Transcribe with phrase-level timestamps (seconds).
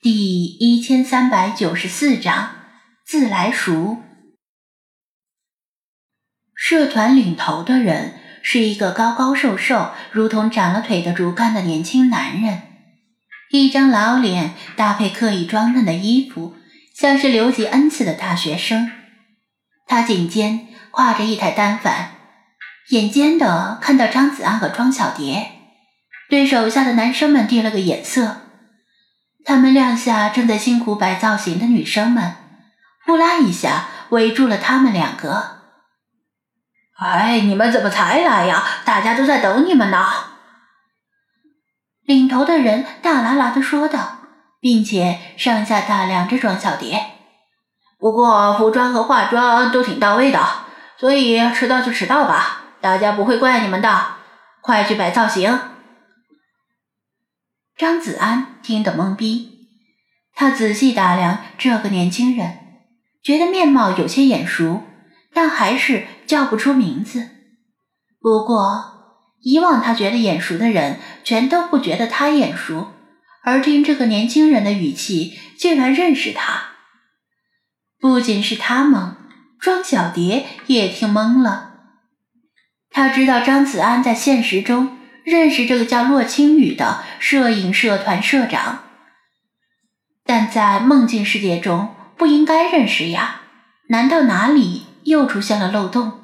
[0.00, 2.50] 第一千三百九十四章
[3.04, 3.96] 自来熟。
[6.54, 12.62] 社团领头的人是一个高高瘦瘦、如同长了腿的竹竿的年轻男人，
[13.50, 16.54] 一张老脸搭配刻意装嫩的衣服，
[16.94, 18.92] 像是留级 n 次的大学生。
[19.84, 22.12] 他颈间挎着一台单反，
[22.90, 25.50] 眼尖的看到张子安和庄小蝶，
[26.30, 28.42] 对手下的男生们递了个眼色。
[29.48, 32.36] 他们亮下正在辛苦摆造型的女生们，
[33.06, 35.60] 呼啦一下围住了他们两个。
[36.98, 38.62] 哎，你们怎么才来呀？
[38.84, 40.04] 大家都在等你们呢。
[42.04, 44.18] 领头的人大啦啦的说道，
[44.60, 47.06] 并且上下打量着庄小蝶。
[47.98, 50.46] 不过服装和化妆都挺到位的，
[50.98, 53.98] 所以迟到就迟到吧，大家不会怪你们的。
[54.60, 55.58] 快去摆造型。
[57.78, 59.68] 张子安听得懵逼，
[60.34, 62.58] 他仔细打量这个年轻人，
[63.22, 64.82] 觉得面貌有些眼熟，
[65.32, 67.28] 但还是叫不出名字。
[68.20, 72.88] 不过以往他觉得眼熟的人，全都不觉得他眼熟，
[73.44, 76.70] 而听这个年轻人的语气，竟然认识他。
[78.00, 79.14] 不仅是他懵，
[79.60, 81.74] 庄小蝶也听懵了。
[82.90, 84.97] 他知道张子安在现实中。
[85.28, 88.84] 认识这个叫洛青雨的摄影社团社长，
[90.24, 93.42] 但在梦境世界中不应该认识呀？
[93.88, 96.20] 难道哪里又出现了漏洞？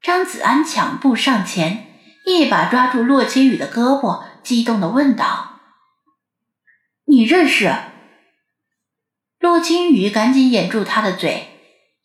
[0.00, 1.86] 张子安抢步上前，
[2.26, 5.60] 一把抓住洛青雨的胳膊，激动地问道
[7.06, 7.74] ：“你认识？”
[9.40, 11.48] 洛青雨赶紧掩住他的嘴，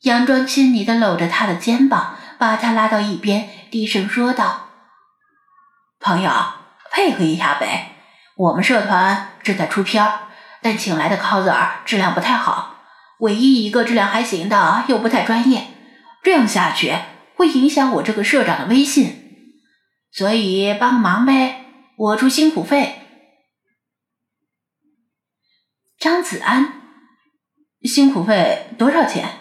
[0.02, 4.65] 佯装亲昵地搂着他的肩膀，把他拉到一边，低声说道。
[6.00, 6.32] 朋友，
[6.92, 7.92] 配合一下呗！
[8.36, 10.28] 我们社团正在出片儿，
[10.62, 12.84] 但请来的 coser 质量不太好，
[13.20, 15.68] 唯一一个质量还行的又不太专业，
[16.22, 16.94] 这样下去
[17.36, 19.62] 会影响我这个社长的威信，
[20.12, 21.66] 所以帮个忙呗，
[21.98, 23.02] 我出辛苦费。
[25.98, 26.82] 张子安，
[27.84, 29.40] 辛苦费多少钱？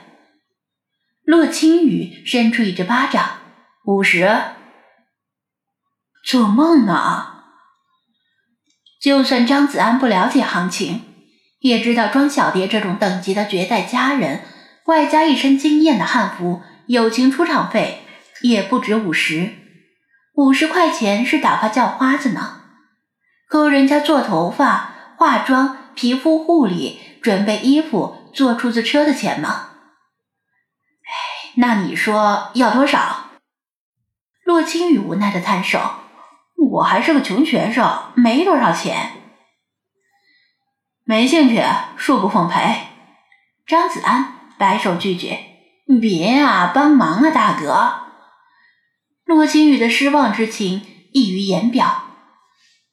[1.25, 3.39] 洛青雨伸出一只巴掌，
[3.85, 4.54] 五十。
[6.35, 7.45] 做梦呢！
[9.01, 11.03] 就算张子安不了解行情，
[11.61, 14.41] 也知道庄小蝶这种等级的绝代佳人，
[14.87, 18.03] 外加一身惊艳的汉服，友情出场费
[18.43, 19.55] 也不止五十。
[20.35, 22.63] 五十块钱是打发叫花子呢，
[23.49, 29.69] 够人家做头发、化妆、皮肤护理、准备衣服、坐出租车的钱吗？
[31.05, 33.29] 哎，那你说要多少？
[34.43, 36.01] 洛青雨无奈的摊手。
[36.57, 39.13] 我还是个穷学生，没多少钱，
[41.05, 41.63] 没兴趣，
[41.99, 42.89] 恕不奉陪。
[43.67, 45.39] 张子安摆手拒绝
[46.01, 48.05] ：“别啊，帮忙啊，大哥！”
[49.25, 50.83] 洛青雨的失望之情
[51.13, 52.03] 溢于言表。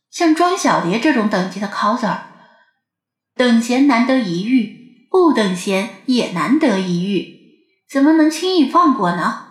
[0.09, 2.19] 像庄小蝶这种等级的 coser，
[3.35, 9.47] 等闲难得一遇，不等闲也难得一遇，怎么能轻易放过呢？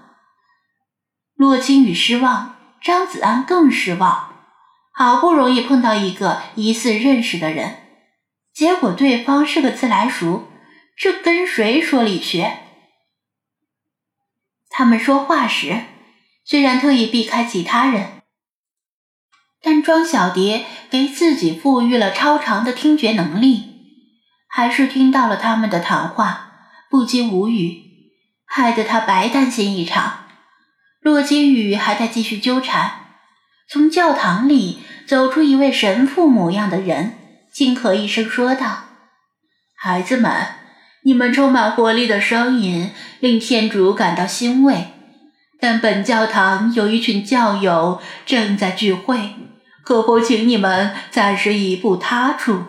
[1.34, 2.56] 洛青雨失望。
[2.82, 4.34] 张子安更失望，
[4.92, 7.76] 好不容易碰到一个疑似认识的人，
[8.54, 10.48] 结果对方是个自来熟，
[10.96, 12.46] 这跟谁说理去？
[14.70, 15.82] 他们说话时，
[16.44, 18.22] 虽然特意避开其他人，
[19.60, 23.64] 但庄小蝶给自己赋予了超长的听觉能力，
[24.48, 26.52] 还是听到了他们的谈话，
[26.88, 27.82] 不禁无语，
[28.46, 30.19] 害得他白担心一场。
[31.00, 33.06] 洛金宇还在继续纠缠。
[33.68, 37.14] 从教堂里走出一位神父模样的人，
[37.52, 38.84] 轻咳一声说道
[39.76, 40.46] ：“孩子们，
[41.04, 42.90] 你们充满活力的声音
[43.20, 44.88] 令天主感到欣慰。
[45.58, 49.34] 但本教堂有一群教友正在聚会，
[49.84, 52.64] 可否请你们暂时移步他处？”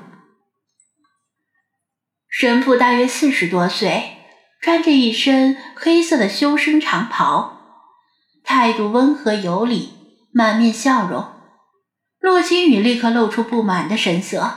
[2.30, 4.18] 神父大约四十多岁，
[4.62, 7.61] 穿着一身黑色的修身长袍。
[8.52, 9.94] 态度温和有礼，
[10.34, 11.26] 满面笑容。
[12.20, 14.52] 洛青雨立刻露出不满的神色。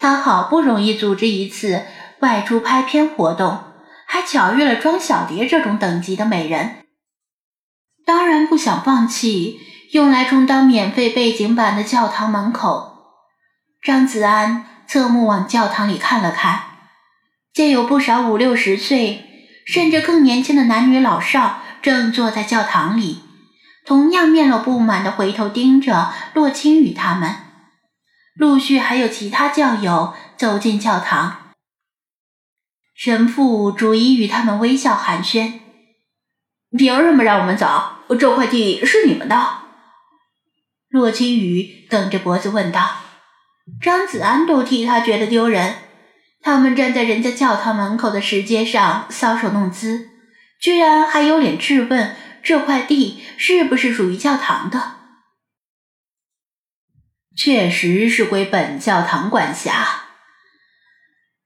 [0.00, 1.84] 他好不容易组织一次
[2.18, 3.60] 外出拍片活动，
[4.04, 6.78] 还巧遇了庄小蝶这种等级的美人，
[8.04, 9.60] 当然不想放弃
[9.92, 12.96] 用来充当免费背景板的教堂门口。
[13.80, 16.62] 张子安侧目往教堂里看了看，
[17.54, 19.24] 见有不少五六十岁，
[19.64, 21.62] 甚至更年轻的男女老少。
[21.82, 23.22] 正坐在教堂里，
[23.86, 27.36] 同样面露不满的回头盯着洛青雨他们。
[28.34, 31.52] 陆续还有其他教友走进教堂。
[32.94, 35.60] 神父逐一与他们微笑寒暄
[36.76, 37.94] ：“凭什么让我们走？
[38.18, 39.60] 这块地是你们的？”
[40.90, 42.90] 洛青雨梗着脖子问道。
[43.80, 45.76] 张子安都替他觉得丢人。
[46.42, 50.09] 他们站在人家教堂门口的石阶上搔首弄姿，
[50.60, 54.96] 居然还有脸质问这块地是不是属于教堂的？
[57.34, 60.04] 确实是归本教堂管辖。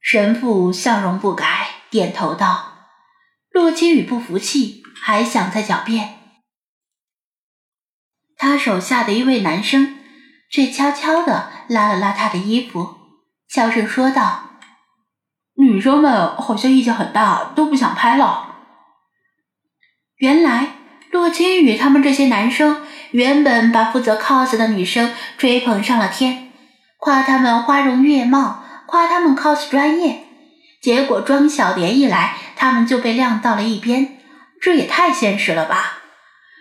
[0.00, 2.88] 神父笑容不改，点头道。
[3.50, 6.18] 洛青雨不服气，还想再狡辩。
[8.36, 10.00] 他手下的一位男生
[10.50, 12.96] 却悄悄地拉了拉他的衣服，
[13.48, 14.58] 小声说道
[15.54, 18.50] ：“女生们好像意见很大，都不想拍了。”
[20.18, 20.68] 原来，
[21.10, 26.52] 洛青雨他们这些男生原本把负责 cos 的女生追捧上了天，
[26.98, 30.20] 夸他们花容月貌，夸他们 cos 专业。
[30.80, 34.18] 结果庄小蝶一来，他们就被晾到了一边，
[34.60, 35.98] 这也太现实了吧！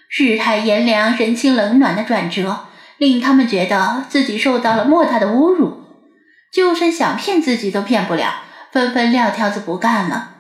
[0.10, 2.68] 世态炎凉、人情冷暖的转折，
[2.98, 5.84] 令他们觉得自己受到了莫大的侮辱，
[6.52, 10.33] 就算想骗自己都骗不了，纷纷撂挑子不干了。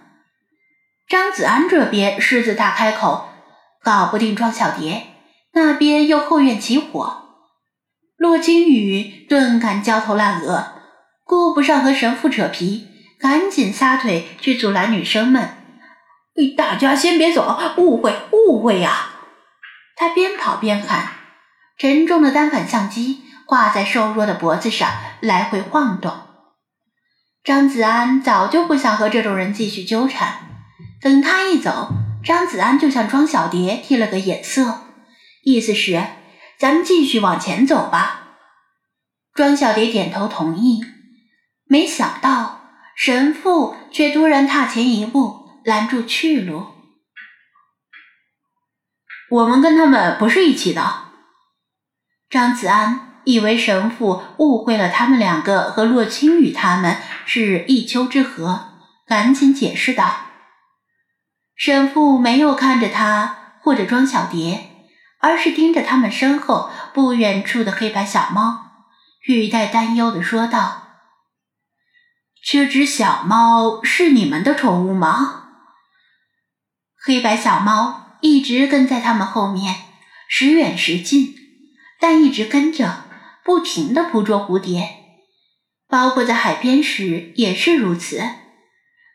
[1.08, 3.30] 张子安这边狮子大开口，
[3.84, 5.08] 搞不定庄小蝶，
[5.54, 7.24] 那边又后院起火，
[8.18, 10.74] 骆金宇顿感焦头烂额，
[11.26, 12.88] 顾不上和神父扯皮，
[13.20, 15.50] 赶紧撒腿去阻拦女生们
[16.58, 19.10] ：“大家先别走，误会，误会呀！”
[19.96, 21.10] 他边跑边喊，
[21.78, 24.90] 沉重的单反相机挂在瘦弱的脖子上
[25.20, 26.12] 来回晃动。
[27.44, 30.53] 张子安早就不想和这种人继续纠缠，
[31.04, 31.90] 等他一走，
[32.24, 34.84] 张子安就向庄小蝶递了个眼色，
[35.44, 36.02] 意思是
[36.58, 38.38] 咱们继续往前走吧。
[39.34, 40.82] 庄小蝶点头同意，
[41.66, 42.62] 没想到
[42.96, 46.68] 神父却突然踏前一步，拦住去路。
[49.30, 51.10] 我们跟他们不是一起的。
[52.30, 56.96] 张子安以为神父误会了他们两个和洛青雨他们
[57.26, 58.58] 是一丘之貉，
[59.06, 60.28] 赶紧解释道。
[61.65, 64.69] 神父没有看着他或者庄小蝶，
[65.19, 68.71] 而是盯着他们身后不远处的黑白小猫，
[69.27, 70.89] 语带担忧的说道
[72.44, 75.45] ：“这只小猫是你们的宠物吗？”
[77.01, 78.18] 黑白小猫。
[78.19, 79.75] 一直跟在他们后面，
[80.30, 81.36] 时远时近，
[82.00, 83.04] 但一直跟着，
[83.44, 84.98] 不停的捕捉蝴蝶，
[85.89, 88.21] 包括在海边时也是如此。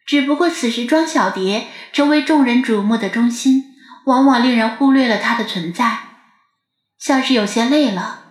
[0.08, 3.74] 只不过此时庄小蝶成为众人瞩目的中心，
[4.06, 5.98] 往往令人忽略了它的存在。
[6.98, 8.24] 像是有些累了，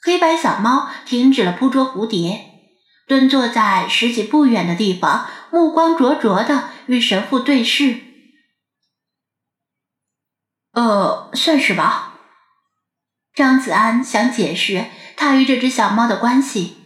[0.00, 2.46] 黑白小猫停止了捕捉蝴蝶，
[3.08, 7.98] 蹲坐在十几步远的地方，目光灼灼的与神父对视。
[10.74, 12.20] 呃，算是吧。
[13.34, 14.86] 张子安想解释
[15.16, 16.76] 他与这只小猫的关系，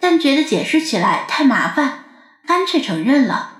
[0.00, 2.04] 但觉得解释起来太麻烦，
[2.44, 3.52] 干脆承认了。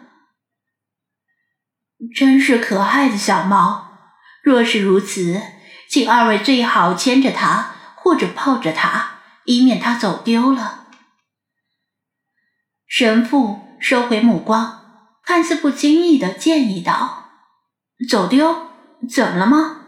[2.15, 3.99] 真是可爱的小猫。
[4.43, 5.41] 若是如此，
[5.89, 10.87] 请二位最好牵着它，或者抱着它，以免它走丢了。
[12.87, 14.83] 神父收回目光，
[15.23, 17.31] 看似不经意的建议道
[18.09, 18.67] ：“走丢。”
[19.11, 19.83] 怎么了吗？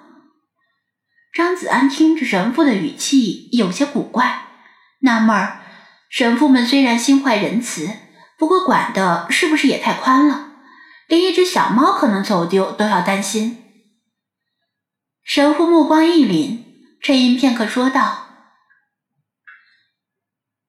[1.32, 4.48] 张子安听着神父的语气有些古怪，
[5.00, 5.62] 纳闷儿：
[6.10, 7.88] 神父们虽然心怀仁慈，
[8.36, 10.47] 不过管的是不是也太宽了？
[11.08, 13.64] 连一只小猫可能走丢都要担心。
[15.24, 16.62] 神父目光一凛，
[17.02, 18.26] 沉吟片刻说道：“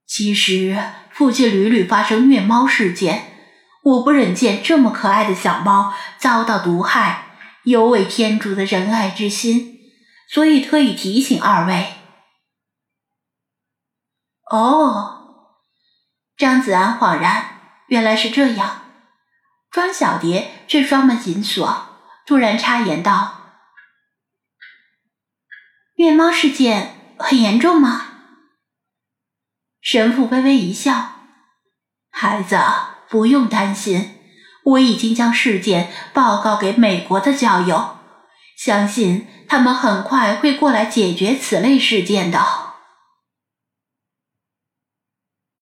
[0.07, 0.81] 其实
[1.11, 3.33] 附近屡屡发生虐猫事件，
[3.83, 7.27] 我不忍见这么可爱的小猫遭到毒害。”
[7.65, 9.79] 有违天主的仁爱之心，
[10.29, 11.93] 所以特意提醒二位。
[14.49, 15.57] 哦，
[16.37, 18.88] 张子安恍然，原来是这样。
[19.71, 23.51] 庄小蝶却双门紧锁，突然插言道
[25.97, 28.05] ：“虐猫事件很严重吗？”
[29.81, 31.11] 神父微微一笑
[32.11, 32.59] ：“孩子，
[33.09, 34.15] 不用担心。”
[34.65, 37.97] 我已经将事件报告给美国的教友，
[38.57, 42.68] 相信他们很快会过来解决此类事件的。